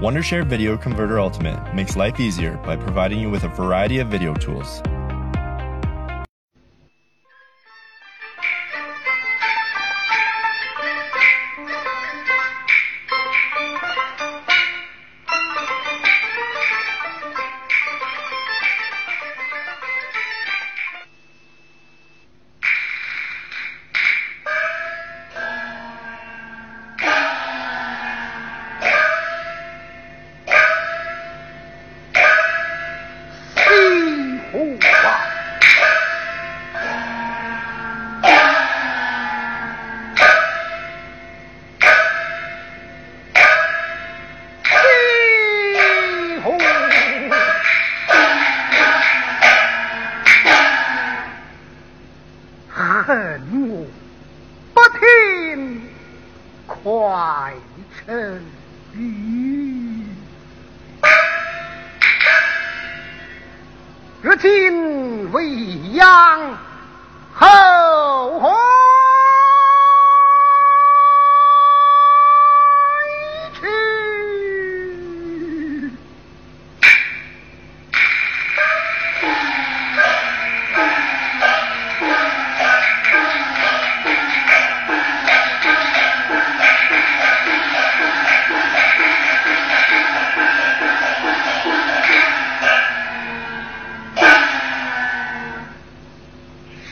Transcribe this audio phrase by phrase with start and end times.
[0.00, 4.32] Wondershare Video Converter Ultimate makes life easier by providing you with a variety of video
[4.32, 4.80] tools.
[58.08, 58.40] Uh,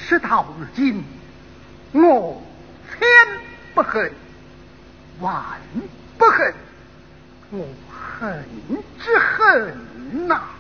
[0.09, 1.03] 事到如今，
[1.93, 2.41] 我
[2.93, 3.01] 千
[3.75, 4.13] 不恨，
[5.21, 5.43] 万
[6.17, 6.55] 不恨，
[7.51, 7.67] 我
[8.21, 8.45] 恨
[9.01, 10.56] 之恨呐。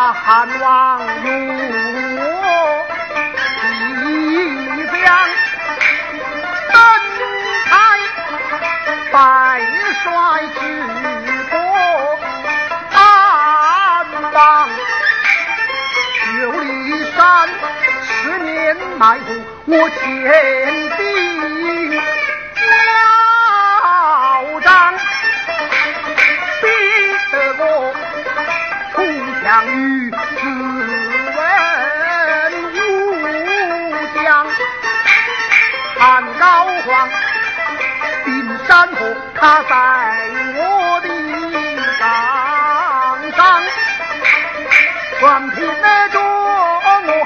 [0.00, 1.30] 汉王用
[2.16, 2.20] 我
[3.68, 4.96] 一将，
[6.72, 6.74] 登
[7.66, 7.70] 台
[9.12, 9.14] 拜
[10.02, 10.02] 帅
[10.58, 10.58] 举
[11.50, 11.54] 国
[12.96, 12.98] 安
[14.32, 14.34] 邦，
[16.24, 16.28] 九
[16.62, 16.64] 里
[17.14, 17.18] 山
[18.02, 18.08] 十
[18.38, 18.48] 年
[18.96, 19.24] 埋伏
[19.66, 20.00] 我前
[20.96, 20.98] 兵。
[36.86, 37.08] 慌，
[38.66, 38.96] 山河
[39.34, 39.72] 他在
[40.56, 40.58] 我
[41.02, 41.06] 的
[41.98, 42.02] 掌
[43.36, 43.38] 上，
[45.18, 46.18] 全凭那我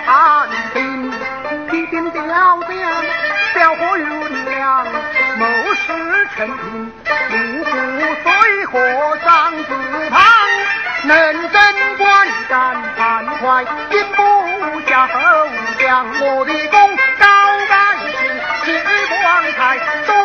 [0.04, 1.12] 汉兵，
[1.70, 2.22] 披点吊
[2.68, 2.68] 将，
[3.54, 4.86] 吊火有娘，
[5.38, 6.92] 谋士陈平，
[7.30, 7.34] 五
[7.64, 7.70] 虎
[8.22, 8.26] 随
[8.66, 8.72] 和
[9.24, 9.64] 张子
[10.10, 10.20] 胖，
[11.04, 11.12] 能
[11.50, 11.62] 征
[11.98, 14.20] 惯战汉怀，兵不
[14.88, 15.12] 下后
[15.78, 16.93] 将我的功。
[20.06, 20.23] 走。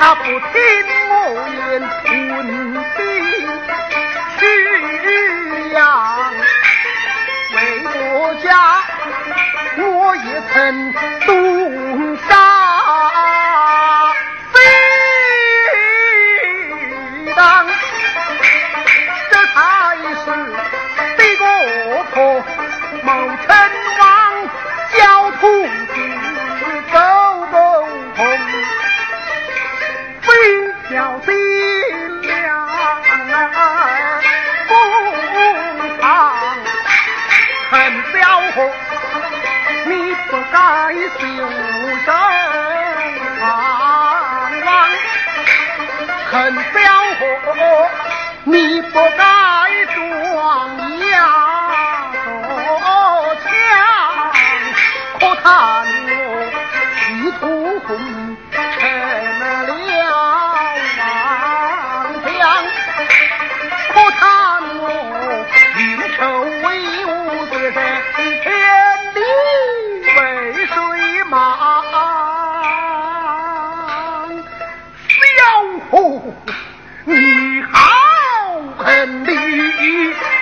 [0.00, 0.14] 他。
[0.14, 0.89] 不听
[31.10, 31.32] 小心
[32.22, 32.30] 两
[34.68, 34.70] 不
[36.00, 36.06] 长，
[37.68, 37.74] 恨
[38.12, 38.14] 小
[38.52, 38.56] 伙，
[39.86, 40.54] 你不该
[41.18, 41.20] 袖
[42.06, 42.08] 手
[43.40, 43.42] 旁
[44.62, 44.70] 观；
[46.30, 46.78] 恨小
[47.18, 47.20] 伙，
[48.44, 49.20] 你不该
[49.92, 49.98] 装
[51.10, 51.12] 哑
[52.24, 52.28] 做
[53.42, 53.50] 强。
[55.18, 55.44] 可叹
[56.06, 56.14] 我
[57.10, 57.42] 一途
[57.80, 57.90] 红。
[79.00, 80.39] 恩恩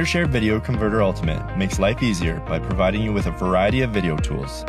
[0.00, 4.16] Wondershare Video Converter Ultimate makes life easier by providing you with a variety of video
[4.16, 4.64] tools.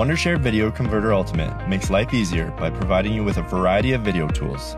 [0.00, 4.28] Wondershare Video Converter Ultimate makes life easier by providing you with a variety of video
[4.28, 4.74] tools.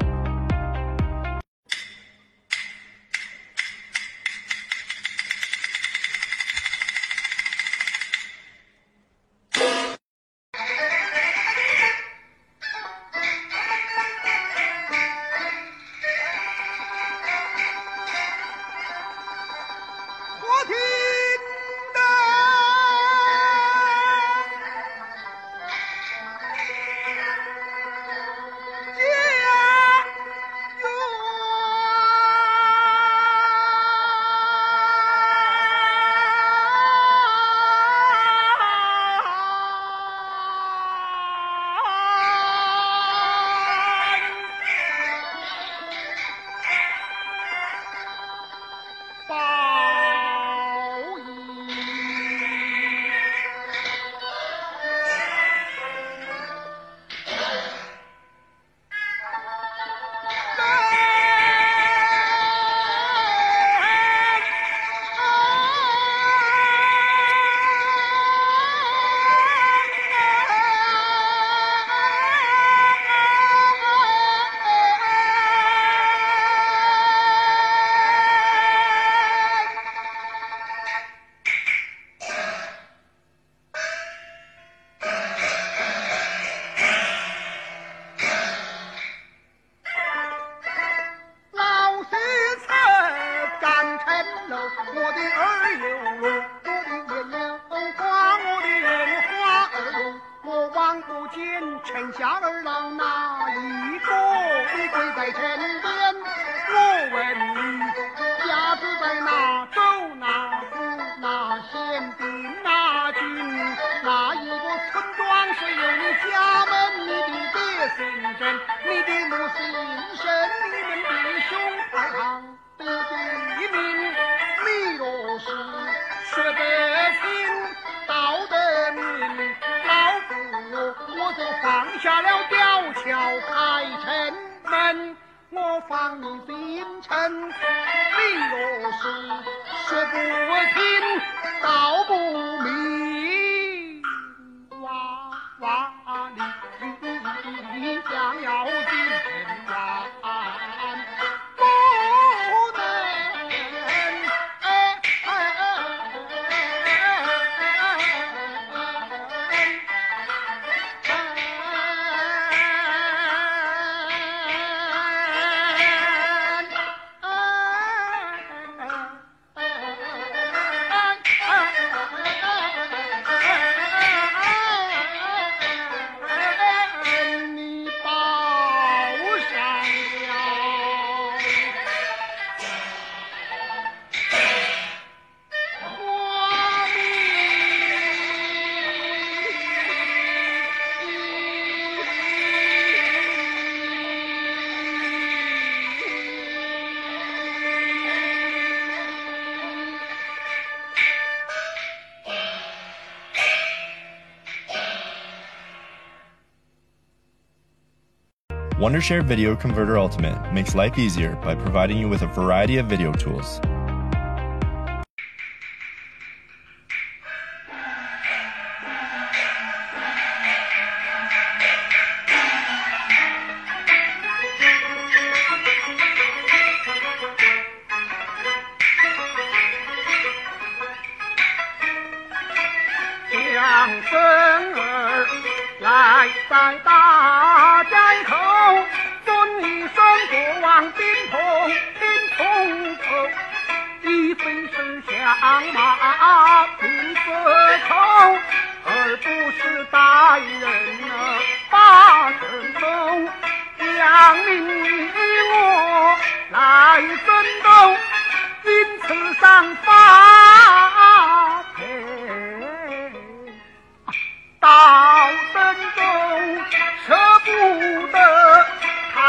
[208.83, 213.13] Wondershare Video Converter Ultimate makes life easier by providing you with a variety of video
[213.13, 213.61] tools.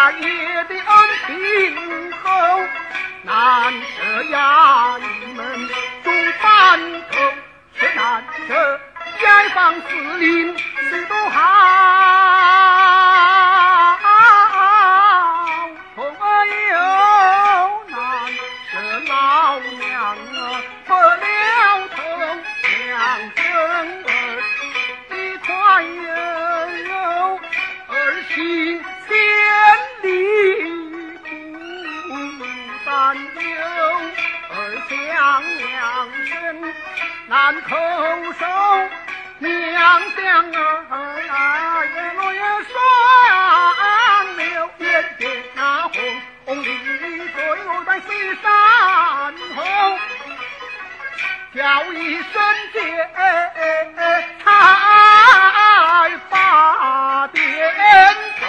[0.04, 0.20] 大爷
[0.66, 0.84] 的恩
[1.28, 1.32] 情
[2.22, 2.30] 厚，
[3.22, 5.00] 难得衙
[5.34, 5.70] 门
[6.04, 7.18] 众班头，
[7.80, 8.52] 却难得
[9.18, 12.22] 街坊四邻许多好。
[51.55, 52.40] 叫一声
[52.72, 52.79] 姐，
[54.44, 54.46] 才
[56.31, 57.40] 把点
[58.40, 58.42] 头。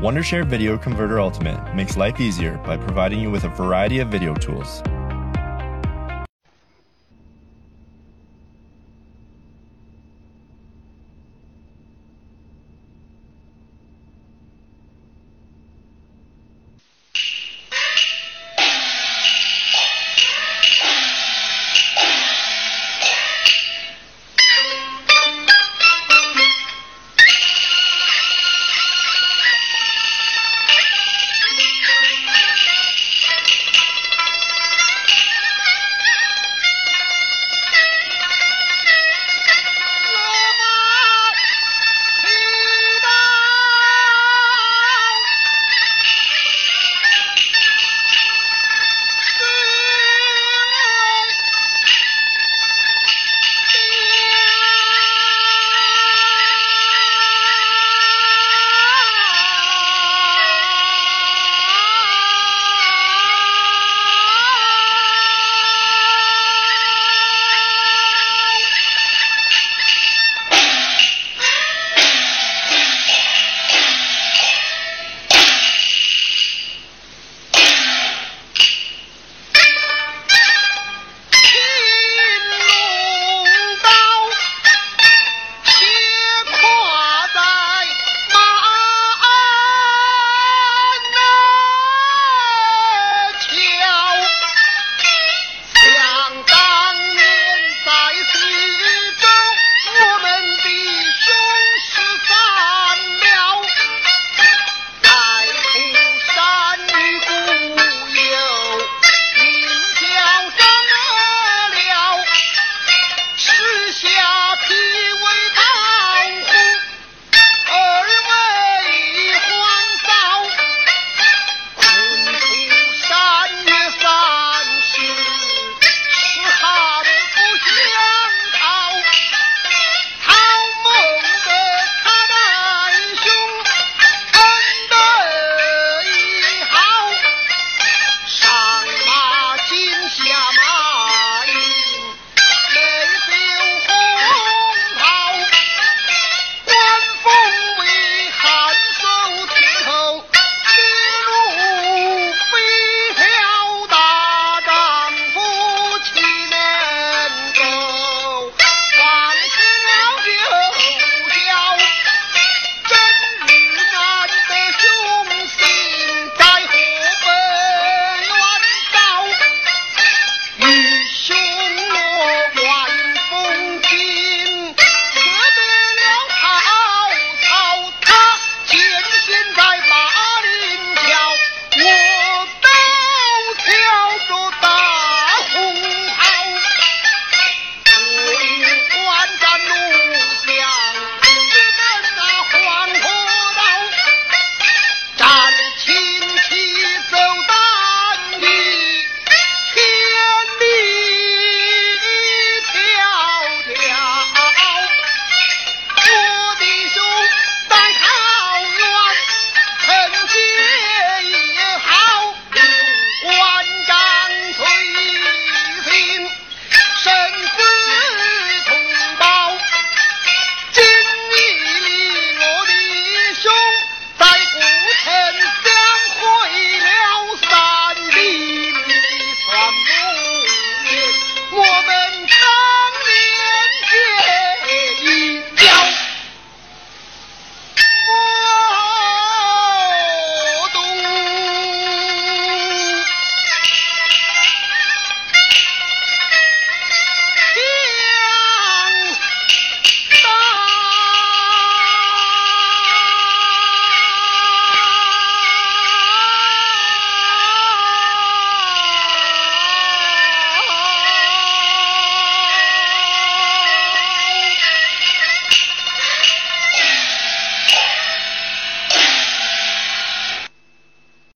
[0.00, 4.34] Wondershare Video Converter Ultimate makes life easier by providing you with a variety of video
[4.34, 4.82] tools.